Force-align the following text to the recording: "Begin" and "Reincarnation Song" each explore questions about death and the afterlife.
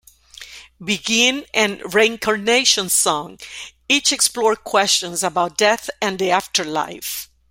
"Begin" 0.83 1.45
and 1.53 1.93
"Reincarnation 1.93 2.89
Song" 2.89 3.37
each 3.87 4.11
explore 4.11 4.55
questions 4.55 5.21
about 5.21 5.59
death 5.59 5.91
and 6.01 6.17
the 6.17 6.31
afterlife. 6.31 7.29